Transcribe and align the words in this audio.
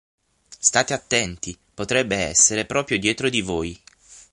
State 0.57 0.93
attenti, 0.95 1.55
potrebbe 1.75 2.15
essere 2.15 2.65
proprio 2.65 2.97
dietro 2.97 3.29
di 3.29 3.41
voi. 3.41 3.79